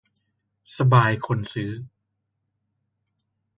[0.77, 1.71] สบายคนซื้อ